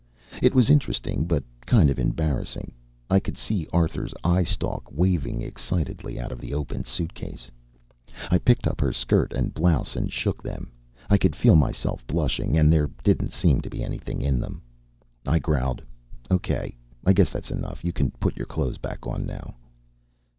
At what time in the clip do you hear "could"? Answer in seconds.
3.19-3.37, 11.19-11.35